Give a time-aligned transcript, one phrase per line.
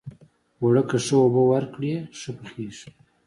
[0.61, 2.89] اوړه که ښه اوبه ورکړې، ښه پخیږي